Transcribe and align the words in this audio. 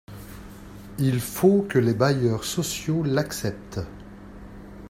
Il 0.97 1.19
faut 1.21 1.61
que 1.61 1.77
les 1.77 1.93
bailleurs 1.93 2.43
sociaux 2.43 3.03
l’acceptent. 3.03 3.81